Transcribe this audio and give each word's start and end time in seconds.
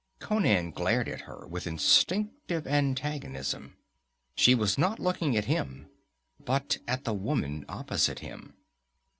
Conan 0.17 0.71
glared 0.71 1.07
at 1.07 1.21
her 1.29 1.45
with 1.45 1.67
instinctive 1.67 2.65
antagonism; 2.65 3.77
she 4.33 4.55
was 4.55 4.75
not 4.75 4.97
looking 4.97 5.37
at 5.37 5.45
him, 5.45 5.91
but 6.43 6.79
at 6.87 7.03
the 7.03 7.13
woman 7.13 7.65
opposite 7.69 8.17
him. 8.17 8.55